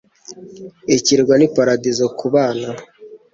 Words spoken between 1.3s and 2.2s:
ni paradizo